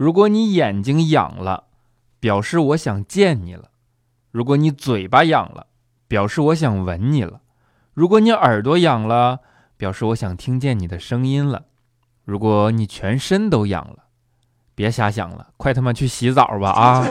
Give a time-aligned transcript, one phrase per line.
[0.00, 1.64] 如果你眼睛痒了，
[2.20, 3.64] 表示我想见你了；
[4.30, 5.66] 如果你嘴巴痒了，
[6.08, 7.40] 表示我想吻你了；
[7.92, 9.40] 如果你耳朵痒了，
[9.76, 11.64] 表示我想听见你的声音了；
[12.24, 14.04] 如果你全身都痒了，
[14.74, 17.06] 别瞎想了，快他妈去洗澡吧啊。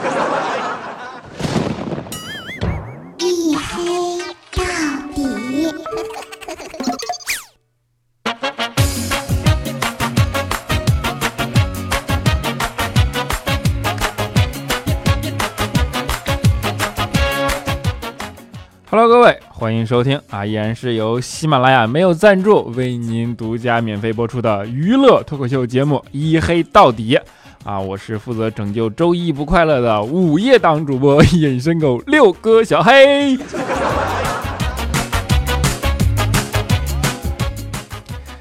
[19.69, 20.43] 欢迎收听啊！
[20.43, 27.15] 依然是由喜马拉雅没有赞助为您独家免费播出的娱乐脱口秀节目《一黑到底》
[27.64, 27.79] 啊！
[27.79, 33.38] 我是负责拯救周一不快乐的午夜档主播隐身狗六哥小黑。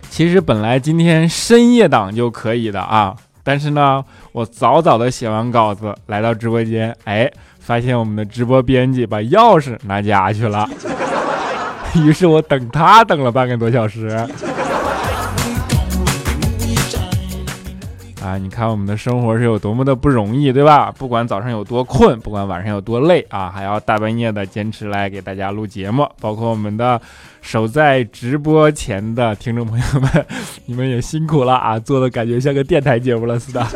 [0.09, 7.31] 其实本来今天深夜档就可以的啊，但是呢，我早早的写完稿子来到直播间，哎。
[7.61, 10.67] 发现我们的直播编辑把钥匙拿家去了，
[12.05, 14.09] 于是我等他等了半个多小时。
[18.21, 20.93] 啊，你看我们的生活是有多么的不容易，对吧？
[20.99, 26.07] 不管早上有多困，不管晚上有多累啊，还要大半夜的坚持来给大家录节目。
[26.21, 27.01] 包括我们的
[27.41, 30.27] 守在直播前的听众朋友们，
[30.67, 33.67] 你们也辛苦了啊，做的感觉像个电台节目了似的。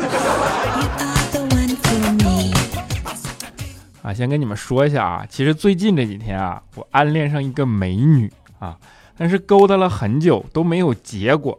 [4.03, 8.77] 啊，先跟你们说一下啊，其实最近这几天啊，我暗恋上一个美女啊，
[9.17, 11.59] 但是勾搭了很久都没有结果。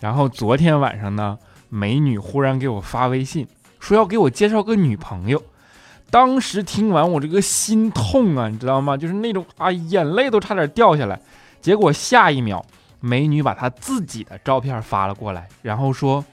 [0.00, 3.46] 然后昨天晚上呢，美女忽然给我发微信，
[3.78, 5.42] 说要给我介绍个女朋友。
[6.10, 8.96] 当时听完我这个心痛啊，你知道吗？
[8.96, 11.20] 就是那种啊，眼泪都差点掉下来。
[11.60, 12.64] 结果下一秒，
[13.00, 16.24] 美女把她自己的照片发了过来，然后说：“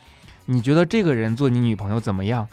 [0.46, 2.48] 你觉得这个人做你女朋友怎么样？”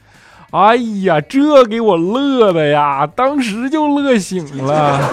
[0.53, 4.99] 哎呀，这给我乐的呀，当时就乐醒了。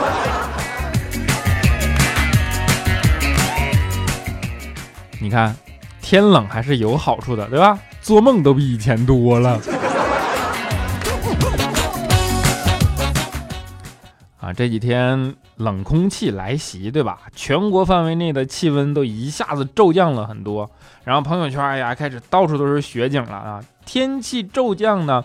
[5.22, 5.56] 你看，
[6.02, 7.78] 天冷还是有好处的，对吧？
[8.02, 9.60] 做梦都比以前多了。
[14.42, 17.20] 啊，这几天冷空气来袭，对吧？
[17.36, 20.68] 全国范围内的气温都一下子骤降了很多，
[21.04, 23.60] 然后朋友圈呀开始到处都是雪景了啊。
[23.88, 25.24] 天气骤降呢，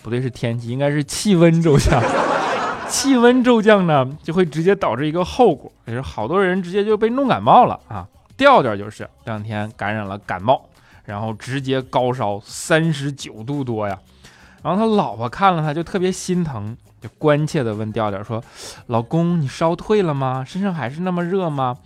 [0.00, 2.00] 不对，是天气，应该是气温骤降。
[2.88, 8.06] 气温骤降呢，就会直接导致一个后果，就是好多人直接就被弄感冒了啊。
[8.36, 10.62] 调调就是这两天感染了感冒，
[11.04, 13.98] 然后直接高烧三十九度多呀。
[14.62, 18.42] 然后他老婆看了他就特别心疼，就关切的问调调说
[18.86, 20.44] ：“老公，你烧退了吗？
[20.46, 21.76] 身上还是那么热吗？”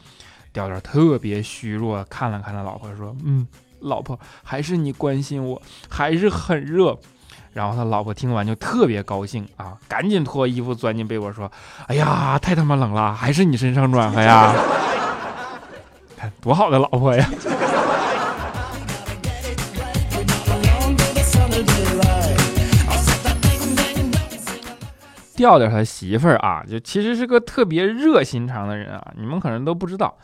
[0.53, 3.47] 调调特别虚弱，看了看他老婆说：“嗯。”
[3.81, 6.99] 老婆，还是你关心我，还是很热。
[7.55, 11.51] 然后他老婆听完就特别高兴啊，赶紧脱衣服钻进被窝说
[11.89, 14.55] ：“哎呀，太他妈冷了，还是你身上暖和呀！
[16.17, 17.29] 看多好的老婆呀！”
[25.35, 30.17] 调调他媳妇儿啊，就其实是个特别热心肠的人啊，你们可能都不知道。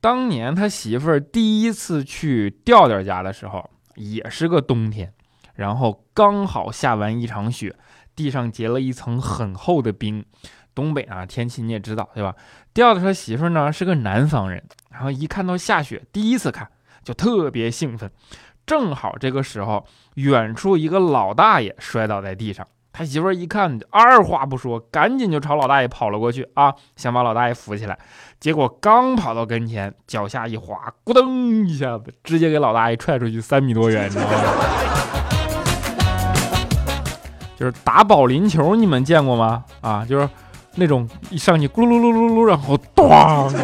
[0.00, 5.12] 当年他媳妇儿第一次去调调家的时候，也是个冬天，
[5.54, 7.76] 然后刚好下完一场雪，
[8.16, 10.24] 地上结了一层很厚的冰。
[10.72, 12.34] 东北啊，天气你也知道对吧？
[12.72, 16.70] 调调他媳妇儿呢是个南方人，然后一看到下雪，第一次看
[17.02, 18.10] 就特别兴奋。
[18.64, 19.84] 正好这个时候，
[20.14, 22.66] 远处一个老大爷摔倒在地上。
[22.92, 27.96] 他媳妇儿一看，二话不说，赶紧就朝老大爷跑了过去啊，想把老大爷扶起来。
[28.40, 34.38] 结果刚跑到跟前，脚下一滑，咕噔一下子，直接给老大爷踹出去三米多远，你知道吗？
[37.56, 39.64] 就是打保龄球，你们见过吗？
[39.80, 40.28] 啊，就是
[40.74, 43.54] 那种一上去咕噜噜噜噜，然后咣，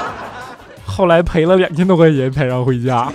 [0.84, 3.10] 后来赔了两千多块钱才让回家。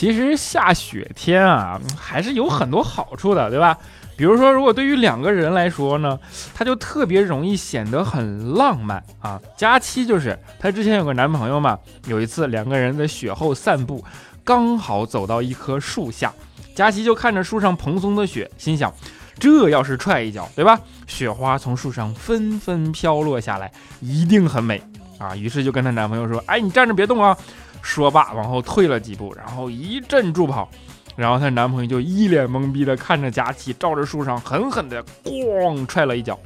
[0.00, 3.76] 其实下雪天啊，还是有很多好处的，对吧？
[4.16, 6.18] 比如说，如果对于两个人来说呢，
[6.54, 9.38] 它就特别容易显得很浪漫啊。
[9.58, 14.02] 佳期就是她之前有个男朋友嘛，有一次两个人在雪后散步，
[14.42, 16.32] 刚好走到一棵树下，
[16.74, 18.90] 佳期就看着树上蓬松的雪，心想，
[19.38, 20.80] 这要是踹一脚，对吧？
[21.06, 23.70] 雪花从树上纷纷飘落下来，
[24.00, 24.82] 一定很美
[25.18, 25.36] 啊。
[25.36, 27.36] 于是就跟她男朋友说：“哎，你站着别动啊。”
[27.82, 30.68] 说罢，往后退了几步，然后一阵助跑，
[31.16, 36.38] 然后她男朋友就一脸懵逼的看着佳琪，照着树上狠狠的咣踹了一脚，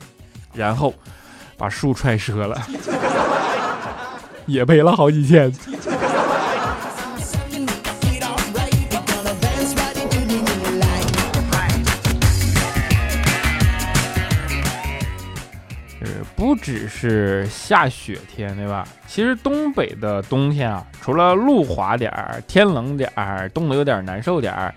[0.53, 0.93] 然后
[1.57, 2.61] 把树踹折了。
[4.47, 5.51] 也赔了好几千。
[16.55, 18.87] 不只是下雪天，对吧？
[19.09, 24.73] 其实东北的冬天啊，除了路滑点儿、天冷点儿、冻得有点难受点儿，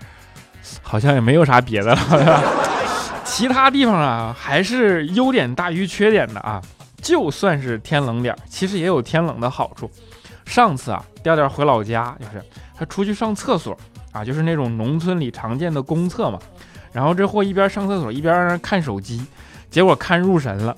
[0.82, 2.42] 好像也没有啥别的了，
[3.24, 6.60] 其他地方啊，还是优点大于缺点的啊。
[7.00, 9.88] 就算是天冷点儿，其实也有天冷的好处。
[10.46, 12.44] 上次啊，调调回老家，就是
[12.76, 13.78] 他出去上厕所
[14.10, 16.40] 啊，就是那种农村里常见的公厕嘛。
[16.90, 19.24] 然后这货一边上厕所一边看手机，
[19.70, 20.76] 结果看入神了。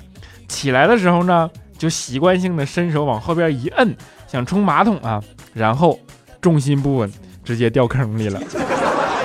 [0.50, 1.49] 起来的时候呢，
[1.79, 5.23] 就习惯性的伸手往后边一摁，想冲马桶啊，
[5.55, 5.99] 然后
[6.41, 7.11] 重心不稳，
[7.44, 8.41] 直接掉坑里了。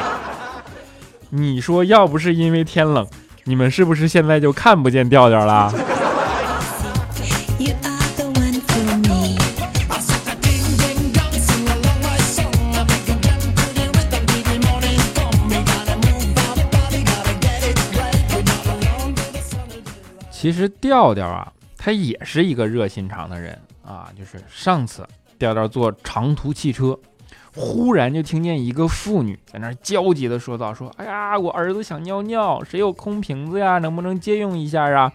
[1.31, 3.05] 你说要不是因为天冷，
[3.43, 5.73] 你们是不是现在就看不见调调了？
[20.45, 24.11] 其实调调啊，他也是一个热心肠的人啊。
[24.15, 25.03] 就是上次
[25.39, 26.95] 调调坐长途汽车，
[27.55, 33.79] 忽然就听见一个妇女在那焦急的说道：“说哎呀，我儿子想尿尿，谁有空瓶子呀？
[33.79, 35.11] 能不能借用一下啊？”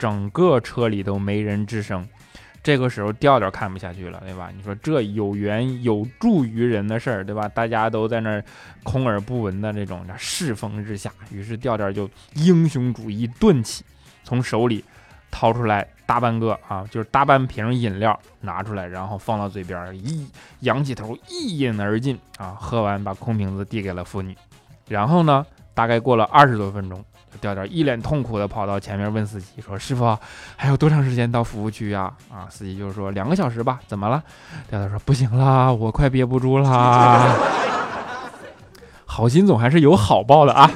[0.00, 2.08] 整个车里都没人吱声。
[2.62, 4.50] 这个时候调调看不下去了，对吧？
[4.56, 7.46] 你说这有缘有助于人的事儿，对吧？
[7.48, 8.42] 大家都在那儿
[8.82, 13.84] 空耳不闻的那种那世风日下，于是调调就英雄主义顿起。
[14.24, 14.84] 从手里
[15.30, 20.28] 掏出来大半个啊，就是大半瓶饮料拿出来，然后放到嘴边，一
[20.60, 22.56] 仰起头一饮而尽啊。
[22.58, 24.36] 喝完把空瓶子递给了妇女，
[24.88, 27.02] 然后呢，大概过了二十多分钟，
[27.40, 30.16] 调调一脸痛苦的跑到前面问司机说：“师傅，
[30.56, 34.22] 还有多长时间到服务区呀？”啊，司机就说：“两个小时吧。”怎么了？
[34.68, 37.34] 调调说：“不行啦，我快憋不住啦。
[39.06, 40.70] ”好心总还是有好报的啊。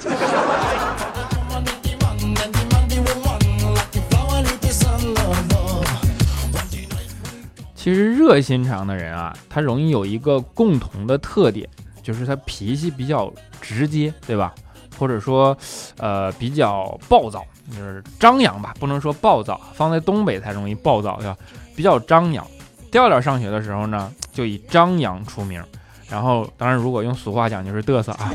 [7.89, 11.67] 其实热心肠的人啊，他容易有一个共同的特点，
[12.03, 13.33] 就是他脾气比较
[13.63, 14.55] 直接，对吧？
[14.99, 15.57] 或者说，
[15.97, 21.35] 呃，比较暴躁，就是张扬吧，不能说暴躁，放在东北才容易暴躁，对吧？
[21.75, 22.47] 比较张扬。
[22.91, 25.65] 调调上学的时候呢，就以张扬出名。
[26.11, 28.31] 然后，当然，如果用俗话讲，就是嘚瑟啊。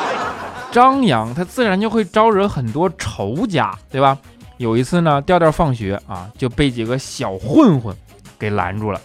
[0.72, 4.16] 张扬，他自然就会招惹很多仇家，对吧？
[4.56, 7.94] 有一次呢，调调放学啊，就被几个小混混。
[8.38, 9.00] 给拦住了，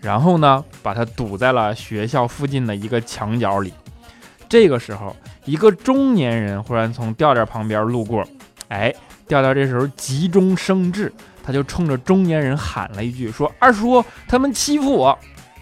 [0.00, 3.72] 然后呢，把他堵在了学校附近的一个墙角里。
[4.48, 8.24] 这个时候，一个中年人忽然从调调旁边路过，
[8.68, 8.94] 哎，
[9.26, 11.12] 调调这时候急中生智，
[11.42, 15.08] 他就冲着中年人喊了一句，说：“二叔，他们欺负我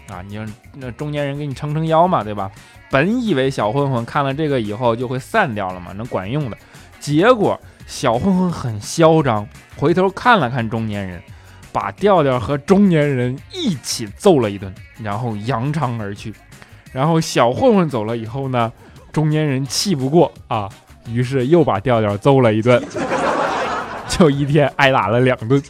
[0.09, 2.51] 啊！”你让那中年人给你撑撑腰嘛，对吧？
[2.91, 6.57] 本以为小混混看了这个以后就会散掉了嘛，能管用的，
[6.99, 11.19] 结果小混混很嚣张，回头看了看中年人。
[11.75, 14.73] 把调调和中年人一起揍了一顿，
[15.03, 16.33] 然后扬长而去。
[16.93, 18.71] 然后小混混走了以后呢，
[19.11, 20.69] 中年人气不过啊，
[21.09, 22.81] 于是又把调调揍了一顿，
[24.07, 25.61] 就一天挨打了两顿。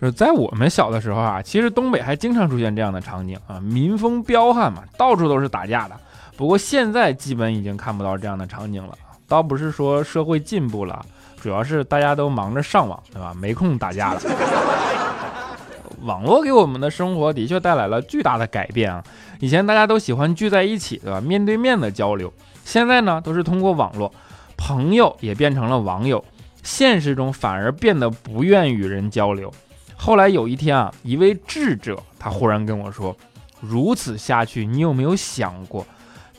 [0.00, 5.96] 就是在我们小的时候啊，其实东北还经常出现这样的场景啊，民风彪悍嘛，到处都是打架的。
[6.36, 8.96] 不过现在基本已经看不到这样的场景了，
[9.28, 11.04] 倒不是说社会进步了，
[11.40, 13.34] 主要是大家都忙着上网，对吧？
[13.34, 14.20] 没空打架了。
[16.02, 19.04] 网络给我们的生活的确带来了巨大的改变啊！
[19.38, 21.20] 以前大家都喜欢聚在一起，对吧？
[21.20, 22.32] 面对面的交流，
[22.64, 24.12] 现在呢都是通过网络，
[24.56, 26.24] 朋友也变成了网友，
[26.64, 29.52] 现实中反而变得不愿与人交流。
[29.94, 33.16] 后来有一天啊，一位智者他忽然跟我说
[33.60, 35.86] ：“如此下去，你有没有想过？”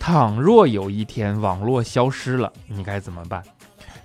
[0.05, 3.41] 倘若有一天网络消失了，你该怎么办？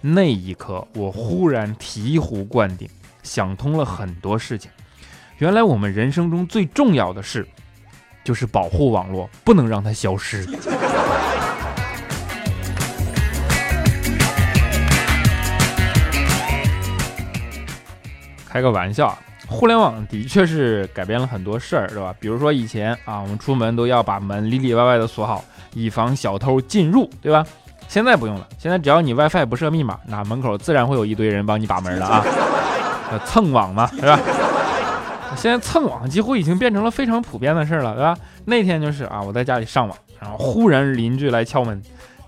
[0.00, 2.88] 那一刻，我忽然醍醐灌顶，
[3.24, 4.70] 想通了很多事情。
[5.38, 7.44] 原来我们人生中最重要的事，
[8.22, 10.46] 就是保护网络，不能让它消失。
[18.48, 19.18] 开个玩笑。
[19.48, 22.14] 互联网的确是改变了很多事儿，是吧？
[22.20, 25.42] 比如说以前啊，我们出门都要把门里里外外的锁好，
[25.74, 27.44] 以防小偷进入，对吧？
[27.88, 32.24] 现在不用了，现在只要你 WiFi 不设密码，那门口自然会有一堆人帮你把门了啊。
[33.24, 34.20] 蹭网嘛，是吧？
[35.34, 38.14] 现在蹭网几乎已经变成了非常普遍的事儿了，对吧？
[38.44, 41.82] 那天就是啊，我在家里上网，然后忽然邻居来敲门。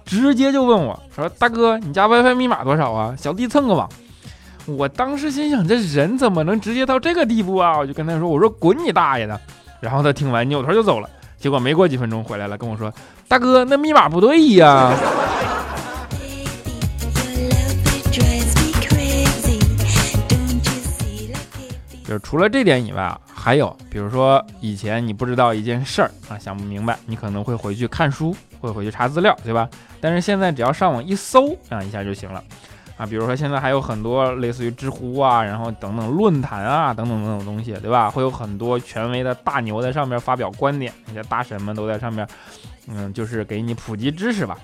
[0.06, 3.14] 直接就问我说：“大哥，你家 WiFi 密码多少啊？
[3.16, 3.86] 小弟蹭个网。”
[4.66, 7.78] 我当时心想，这人怎么能直接到这个地步啊？
[7.78, 9.40] 我就跟他说：“我说滚你大爷的！”
[9.80, 11.08] 然后他听完扭头就走了。
[11.38, 12.92] 结果没过几分钟回来了，跟我说
[13.26, 14.94] ：“大哥，那密码不对呀。”
[22.04, 29.68] 就是除了这点以外啊，还有比如说以前你不知道一件事儿啊，想不明白，你可能会回去看书，会回去查资料，对吧？
[30.00, 32.42] 但是现在只要上网一搜啊，一下就行了
[33.00, 33.06] 啊。
[33.06, 38.10] 比如说现在还有很多类似于知乎啊，然后等等论坛啊，等等等等东西，对吧？
[38.10, 42.28] 会有很多权威的大牛在上面发表观点，那些大神们都在上面，
[42.88, 44.58] 嗯，就是给你普及知识吧。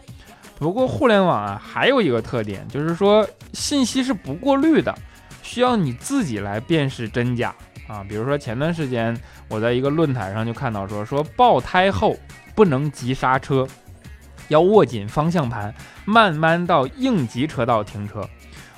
[0.58, 4.94] 不过互联网啊，还有一个特点，就是说信息是不过滤的。
[5.42, 7.54] 需要你自己来辨识真假
[7.86, 8.02] 啊！
[8.08, 9.16] 比如说前段时间
[9.48, 12.16] 我在一个论坛上就看到说说爆胎后
[12.52, 13.64] 不能急刹车，
[14.48, 15.72] 要握紧方向盘，
[16.06, 18.26] 慢慢到应急车道停车。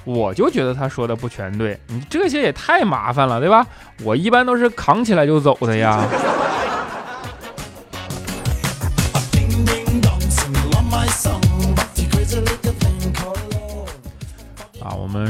[0.05, 3.67] 我就觉得他说的不全对，你这些也太麻烦了，对吧？
[4.03, 6.03] 我一般都是扛起来就走的呀。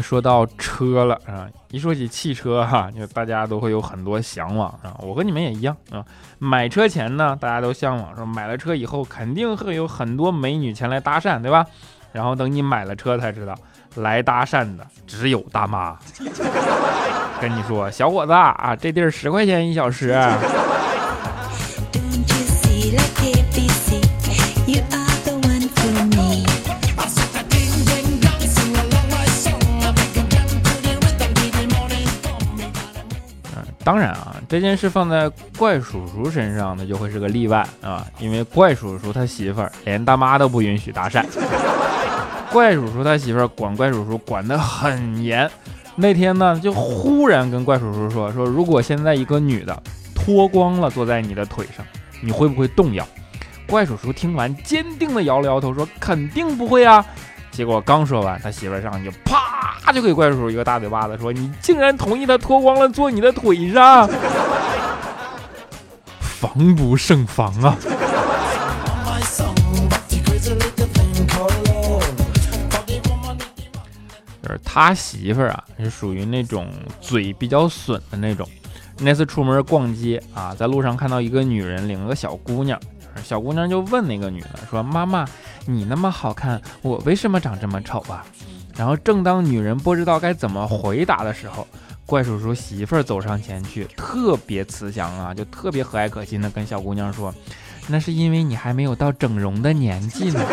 [0.02, 4.96] 说到车了啊，一说起汽车哈，就大家都会有很多向往啊。
[5.00, 6.04] 我和你们也一样啊。
[6.38, 11.64] 买车前呢，大家都向往说买了车以后肯定会有很多美女前来搭讪，对吧？
[12.12, 13.54] 然后等你买了车才知道，
[13.96, 15.96] 来搭讪的只有大妈。
[17.40, 20.18] 跟你说，小伙子啊，这地儿十块钱一小时。
[33.88, 41.24] 当然啊，这件事放在怪叔叔身上，那就会是个例外啊，因为怪叔叔他媳妇儿连大妈都不允许搭讪。
[42.52, 45.50] 怪叔叔他媳妇儿管怪叔叔管得很严，
[45.96, 49.82] 那天呢就忽然跟怪叔叔说说，如果现在一个女的
[50.14, 51.82] 脱光了坐在你的腿上，
[52.20, 53.08] 你会不会动摇？
[53.66, 57.02] 怪叔叔听完坚定的摇了摇头，说肯定不会啊。
[57.58, 64.08] 结果刚说完，他媳妇儿上去啪就给怪叔叔一个大嘴巴子，说：“你竟然同意他脱光了坐你的腿上，
[66.20, 67.76] 防不胜防啊！”
[74.40, 78.48] 就是他媳妇儿啊，是属于那种嘴比较损的那种。
[78.98, 82.78] 那次出门逛街啊，在路上看到一个女人领了个小姑娘。
[83.24, 85.26] 小姑娘就问那个女的说：“妈妈，
[85.66, 88.24] 你那么好看，我为什么长这么丑啊？”
[88.76, 91.66] 然后正当女人不知道该怎么回答的时候，
[92.06, 97.34] 怪叔叔媳妇儿走上前去，特别慈祥啊，就特别和蔼可亲的跟小姑娘说
[97.88, 100.40] ：“那是因为你还没有到整容的年纪呢。”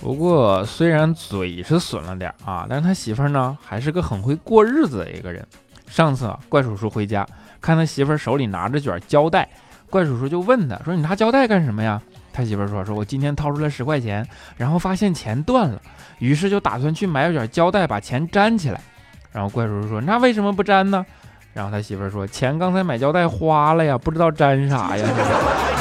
[0.00, 5.46] 不过虽然嘴是损了点啊，但是他媳妇儿呢还是个很会过日子的一个人。
[5.94, 7.24] 上次，怪叔叔回家
[7.60, 9.48] 看他媳妇手里拿着卷胶带，
[9.88, 12.02] 怪叔叔就问他说：“你拿胶带干什么呀？”
[12.34, 15.80] 他媳妇说：“说我今天掏出来十块钱，然后发现钱断了，
[16.18, 18.80] 于是就打算去买卷胶带把钱粘起来。”
[19.30, 21.06] 然后怪叔叔说：“那为什么不粘呢？”
[21.54, 25.06] 然后他媳妇说：“钱刚才买胶带花了呀，不知道粘啥呀。”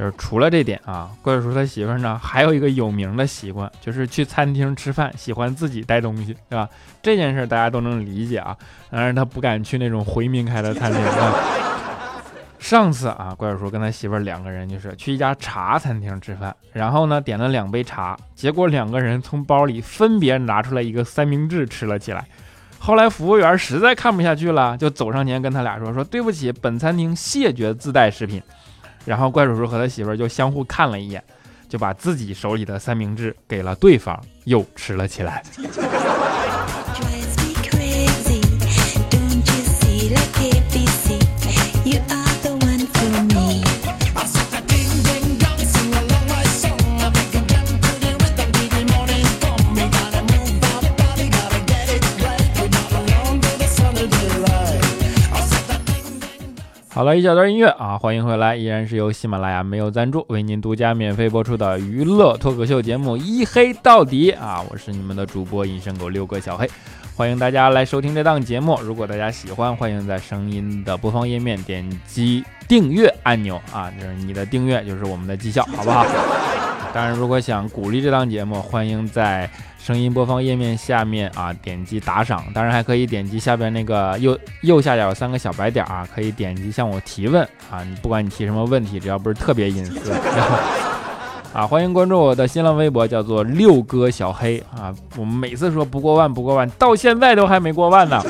[0.00, 6.66] 就是除了这点啊，怪叔叔他媳妇儿呢，还有一个有名的习惯，就是去餐厅吃饭喜欢自己带东西，对吧？
[7.02, 8.56] 这件事大家都能理解啊。
[8.90, 11.34] 当然他不敢去那种回民开的餐厅啊。
[12.58, 22.26] 上次啊，怪叔叔跟他媳妇儿两个人就是去一家茶餐厅吃饭，然后呢点了两杯茶，结果两个人从包里分别拿出来一个三明治吃了起来。
[22.78, 28.42] 后来服务员实在看不下去了，就走上前跟他俩说：“说对不起，本餐厅谢绝自带食品。”
[29.04, 31.22] 然后怪叔叔和他媳妇儿就相互看了一眼，
[31.68, 35.42] 就把自己手里的三明治给了对方，又吃了起来。
[57.00, 66.68] 好了一小段音乐啊，欢迎回来，依然是由喜马拉雅没有赞助为您独家免费播出的娱乐脱口秀节目《一黑到底》啊，我是你们的主播隐身狗六哥小黑，
[67.16, 68.78] 欢迎大家来收听这档节目。
[68.82, 76.04] 如果大家喜欢，欢迎在声音的播放页面点击订阅按钮啊，就是你的订阅就是我们的绩效，好不好？
[76.92, 79.48] 当然，如果想鼓励这档节目，欢迎在。
[79.82, 90.12] 声音播放页面下面啊，点击打赏，当然还可以点击下边那个右右下角有三个小白点啊，可以点击向我提问啊，你不管你提什么问题，只要不是特别隐私
[91.54, 98.22] 啊，欢迎关注我的新浪微博，叫做六哥小黑啊，我们每次说不过万不过万，到现在都还没过万呢。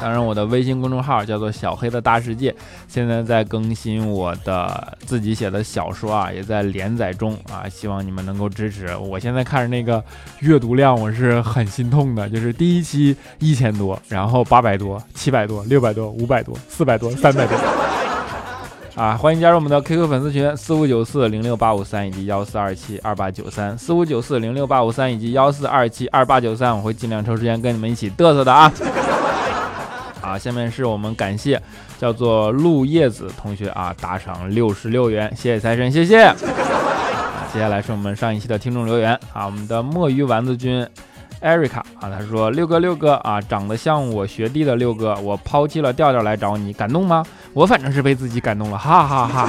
[0.00, 2.54] 当然，我的微信公众号叫做小黑的大世界，
[2.88, 8.96] 现在在更新我的自己写的小说啊，也在连载中啊，希望你们能够支持。
[8.96, 10.02] 我现在看着那个
[10.38, 17.54] 阅读量，我是很心痛的，就是第一期一千多，然后八百多、七百多、六百多、五百多、四百多、三百多
[18.96, 19.16] 啊！
[19.16, 28.72] 欢迎加入我们的 QQ 粉丝群四五九四零六八五三以及幺四二七二八九三四五九四零六八五三以及幺四二七二八九三，我会尽量抽时间跟你们一起嘚瑟的啊！
[30.30, 31.60] 啊，下面是我们感谢
[31.98, 36.22] 叫做陆叶子同学啊，打赏六十六元，谢谢财神，谢谢。
[36.22, 36.36] 啊
[37.52, 40.86] 接下来是我们上一期的听众留言啊，我们的墨鱼丸子君
[41.42, 47.26] ，Erica 啊，他说六哥六哥啊，长得像我学弟的六哥，我抛弃了调调来找你，感动吗？
[47.52, 49.48] 我反正是被自己感动了，哈哈哈。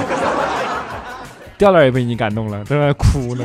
[1.56, 3.44] 调调也被你感动了，正在哭呢。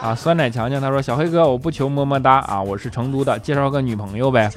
[0.00, 4.50] 啊，酸奶强强他说小黑哥，我不求么么哒啊，我是成都的，介绍个女朋友呗。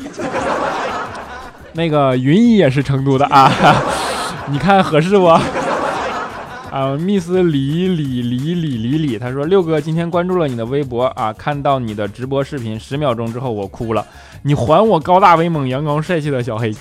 [1.73, 3.51] 那个云姨也是成都的啊，
[4.51, 5.25] 你看合适不？
[5.25, 14.05] 啊蜜斯李李李李李李，他说六哥今天关注了你的微博啊，看到你的直播视频，十秒钟之后我哭了，
[14.43, 16.73] 你还我高大威猛、阳光帅气的小黑，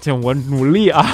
[0.00, 1.04] 请我努力啊！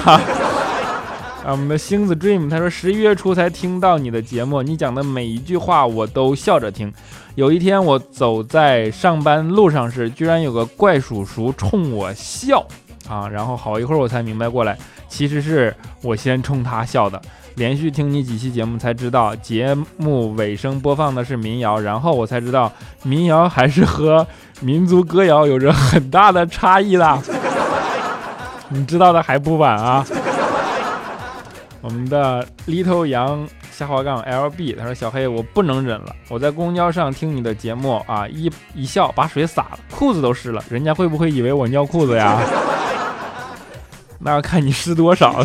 [1.43, 6.93] 啊，我们的星子 dream 他说十一月初才听到你的节目，你讲的每一句话我都笑着听。
[7.35, 12.67] 有一天我走在上班路上时，居然有个怪叔叔冲我笑
[13.09, 14.77] 啊，然后好一会儿我才明白过来，
[15.09, 17.21] 其实是我先冲他笑的。
[17.55, 22.71] 连续听你几期节目才知道，节目尾声播放的是民谣，然后我才知道
[23.03, 24.27] 民谣还是和
[24.61, 27.19] 民族歌谣有着很大的差异的。
[28.69, 30.07] 你知道的还不晚啊。
[31.83, 42.39] 我们的 little 羊下滑杠 lb 他说小黑我不能忍了，我在公交上听你的节目啊，一一笑把水洒了，裤子都湿了，人家会不会以为我尿裤子呀？
[44.23, 45.43] 那要看你湿多少，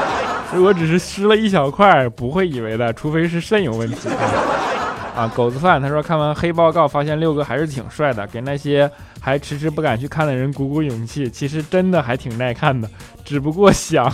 [0.54, 5.22] 如果只是湿了一小块，不会以为的，除非是肾有问题啊。
[5.22, 8.88] 啊，狗子饭他说看完黑报告发现六哥还是挺帅的，给那些
[9.20, 12.88] 还迟迟不敢去看的人鼓鼓勇气，其实真的还挺耐看的，
[13.24, 14.12] 只不过想。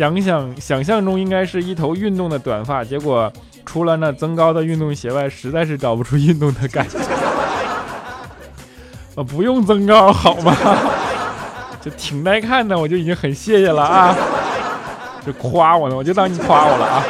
[0.00, 3.30] 想想想象中应该是一头运动的短发，结果
[3.66, 6.98] 除了那增高的运动鞋外，实在是找不出运动的感觉。
[9.14, 10.56] 啊， 不用增高好吗？
[11.84, 14.16] 就挺耐看的，我就已经很谢谢了啊！
[15.26, 17.04] 就夸我呢，我就当你夸我了啊！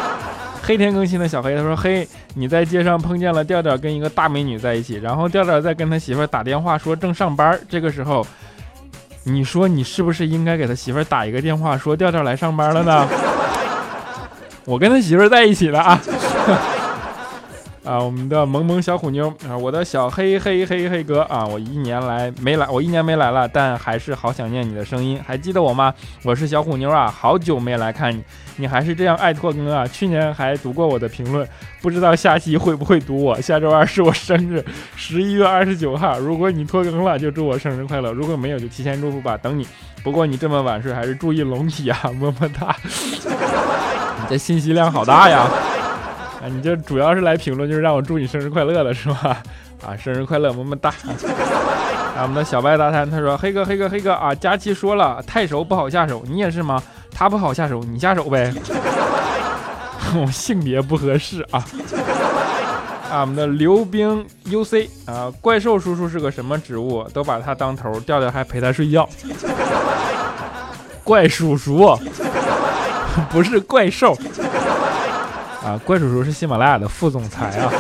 [0.61, 8.26] 黑天更新的小黑他说：“嘿，你在街上碰见了调调跟一个大美女在一起，然后调调在跟他媳妇打电话说正上班，这个时候。”
[9.24, 13.06] 你说你是不是应该给他媳妇儿打一个电话，说调调来上班了呢？
[14.64, 16.00] 我跟他媳妇儿在一起了啊。
[17.83, 25.93] 啊，我们的萌萌小虎妞啊，我的小黑黑黑黑哥啊，我一年来没来，我一年没来了，但还是好想念你的声音，还记得我吗？
[26.23, 28.23] 我是小虎妞啊，好久没来看你，
[28.57, 29.87] 你还是这样爱拖更啊。
[29.87, 31.49] 去年还读过我的评论，
[31.81, 33.40] 不知道下期会不会读我。
[33.40, 34.62] 下周二是我生日，
[34.95, 36.19] 十一月二十九号。
[36.19, 39.66] 如果你拖更了，就祝我生日快乐；如果没有，就提前祝福吧，等你。
[40.03, 42.77] 不过你这么晚睡，还是注意龙体啊，么么哒。
[42.85, 45.49] 你这信息量好大呀。
[46.42, 49.37] 啊，你就主要是来评论，就是让我祝你生日快乐了，是吧？
[49.87, 50.88] 啊，生日快乐，么么哒！
[52.16, 56.83] 啊，我们的小白大餐他说：“黑哥，黑哥，黑哥啊，佳期说了，太熟不好下手，你也是吗？
[57.12, 58.53] 他不好下手，你下手呗。
[60.16, 61.64] 我性别不合适啊。
[63.11, 67.03] 啊，我们的刘冰 UC 啊，怪兽叔叔是个什么植物？
[67.12, 69.09] 都把他当头，调调还陪他睡觉。
[71.05, 71.98] 怪叔叔
[73.31, 74.16] 不是怪兽。
[75.64, 77.70] 啊，怪叔叔是喜马拉雅的副总裁啊！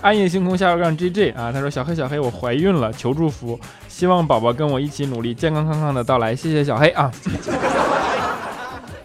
[0.00, 7.10] 暗夜星空下杠 GG 啊，他说小黑小黑，我怀孕了，求祝福，希望宝宝跟我一起努力，健康康康的到来，谢谢小黑啊！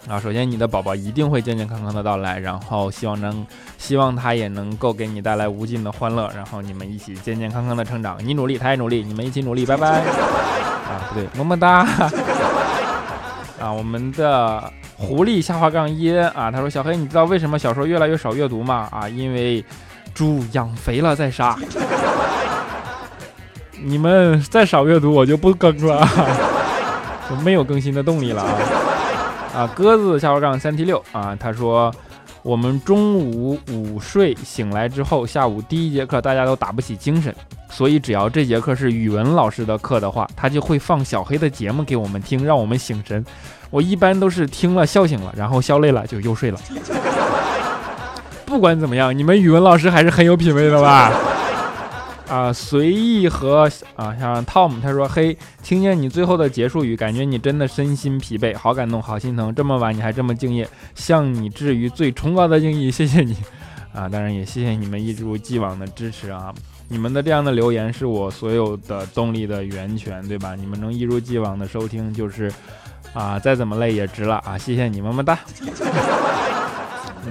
[0.08, 3.46] 啊，首先你的宝宝一定会健健康康的到来，然后希望能，
[3.78, 10.00] 希望他也能够给你带来无尽的欢乐，然后你们一起健健康康的成长，你努力，他也努力，你们一起努力，拜拜。
[10.00, 11.86] 啊，不对，么么哒。
[13.60, 18.88] 啊，我们的狐狸下滑杠一啊，他说小黑，你知道为什么小说越来越少阅读吗？
[18.90, 19.62] 啊，因为
[20.14, 21.56] 猪养肥了再杀。
[23.82, 26.06] 你们再少阅读，我就不更了，
[27.28, 28.58] 就没有更新的动力了啊。
[29.54, 31.94] 啊，鸽子下滑杠三 T 六啊，他说
[32.42, 37.34] 我们中午午睡醒来之后，下午第一节课大家都打不起精神，
[37.68, 43.24] 所以只要这节课是语文老师的课的话，他就会放小黑的节目给我们听，让我们醒神。
[43.68, 46.58] 我一般都是听了笑醒了，然后笑累了就又睡了。
[48.46, 51.12] 不管怎么样，你们语文老师还是很有品位的吧？
[52.30, 59.52] 啊，随意和啊，像 Tom 他说，嘿，听见你最后的结束语，感觉你真的身心疲惫，好感动，好心疼。
[59.52, 63.36] 这么晚你还这么敬业，向你致于最崇高的敬意，谢谢你。
[63.92, 66.54] 啊，当然也谢谢你们一如既往的支持啊，
[66.86, 70.54] 你们的这样的留言是我所有的动力的源泉，对吧？
[70.54, 72.52] 你们能一如既往的收听，就是
[73.12, 75.36] 啊，再怎么累也值了啊，谢谢你，么么哒。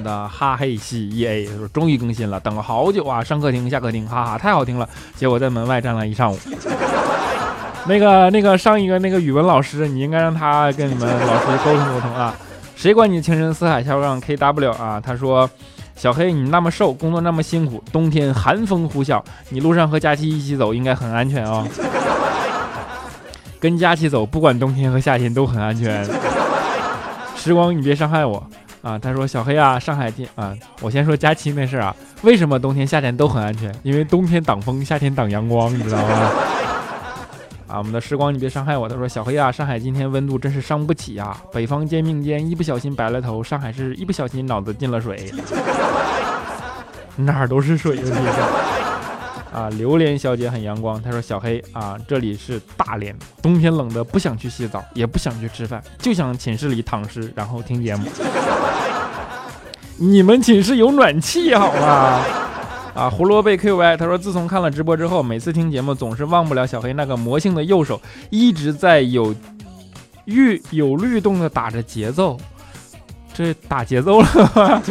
[0.01, 3.23] 的哈嘿西 E A 说终于更新了，等了好久啊！
[3.23, 4.87] 上课听下课听，哈哈，太好听了。
[5.15, 6.37] 结果在门外站了一上午。
[7.85, 12.35] 那个那个上一个那个语文老师，你应该让他跟你们老师沟通沟通啊。
[12.75, 15.01] 谁管你情深似海，下杠 K W 啊？
[15.03, 15.49] 他说
[15.95, 21.67] 小黑你那么瘦，工作那么辛苦，冬天寒风呼啸，你路上和佳琪一起走应该很安全哦。
[23.59, 26.07] 跟佳琪走，不管冬天和夏天都很安全。
[27.35, 28.41] 时光你别伤害我。
[28.81, 33.73] 啊，他说小黑啊，上海天啊，我先说佳期那事儿啊，为什么冬天夏天都很安全？
[33.83, 36.31] 因为冬天挡风，夏天挡阳光，你知道吗？
[37.67, 38.87] 啊，我们的时光你别伤害我。
[38.87, 45.31] 他说小黑啊，上海今天温度真是伤不起呀，北方肩并肩，一不小心白了头，上海是一不小心脑子进了水，
[47.17, 48.78] 哪儿都是水，问题是。
[49.51, 51.01] 啊，榴莲小姐很阳光。
[51.01, 58.07] 她说：“小黑啊，这里是大连，冬天冷的不想去洗澡，也不想去吃饭，就想寝室里躺尸，然后听节目。
[59.97, 62.23] 你们寝室有暖气好吗？”
[62.95, 69.33] 啊，胡萝卜 QY 他说：“自从看了直播之后，每次听节目总是忘不了小黑那个魔性的右手，一直在有
[70.25, 72.37] 律有律动的打着节奏，
[73.33, 74.83] 这打节奏了？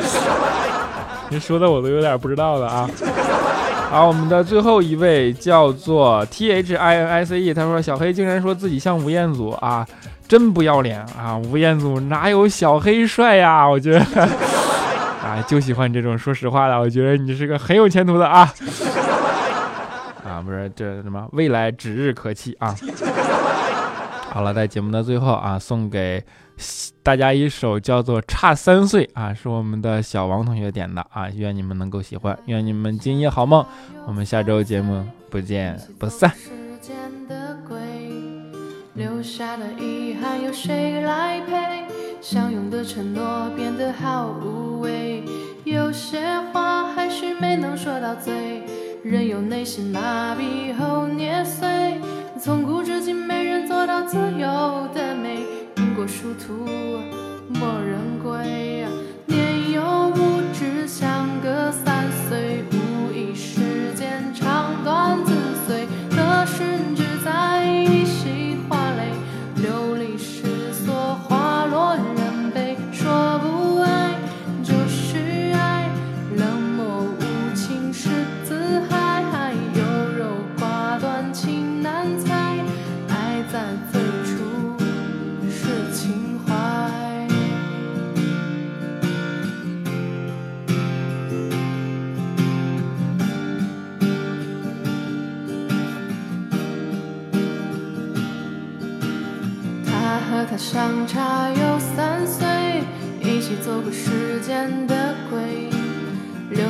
[1.28, 2.90] 你说的我都有点不知道了啊。”
[3.90, 9.86] 好，我们的最后一位叫做 T H I N I C E，他说小黑竟然说自己像吴彦祖啊，
[10.28, 11.38] 真不要脸啊！
[11.38, 13.66] 吴彦祖哪有小黑帅呀？
[13.66, 14.22] 我觉得
[15.24, 16.78] 啊， 就喜欢这种说实话的。
[16.78, 18.52] 我觉得你是个很有前途的啊！
[20.22, 22.76] 啊，不是这什么未来指日可期啊！
[24.28, 26.22] 好了，在节目的最后啊，送给。
[27.02, 33.64] 大家一首叫做《差三岁》啊，是我们的小王同学点的啊，愿你们能够喜欢，愿你们今夜好梦。
[34.06, 36.32] 我们下周节目不见不散。
[38.94, 41.84] 留下的遗憾由谁来陪？
[42.20, 45.22] 相拥的承诺变得好无味，
[45.62, 46.20] 有些
[46.52, 48.64] 话还是没能说到嘴，
[49.04, 52.00] 任由内心麻痹后捏碎。
[52.40, 55.46] 从古至今，没人做到自由的美。
[55.98, 56.64] 过殊途，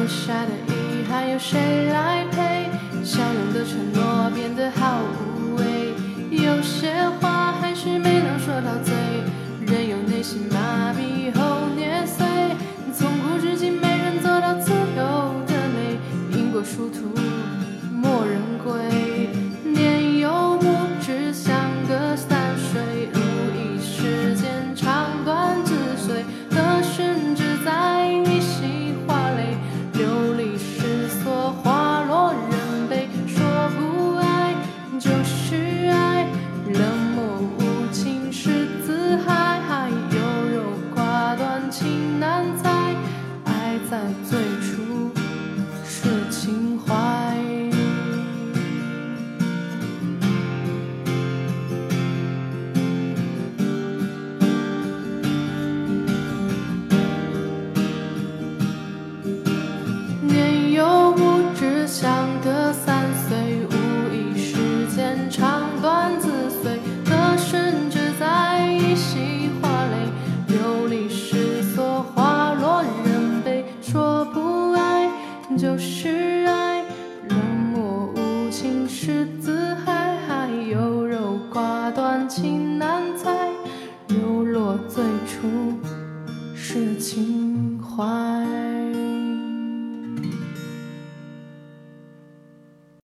[0.08, 2.66] 下的遗憾有谁来陪？
[3.04, 5.94] 相拥的承诺变得好无味，
[6.30, 8.94] 有些话还是没能说到嘴。
[9.66, 12.26] 任由内心麻痹后捏碎，